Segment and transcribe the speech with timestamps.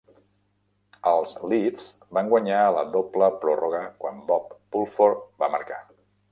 [1.11, 5.83] Els Leafs van guanyar a la doble pròrroga quan Bob Pulford va marcar.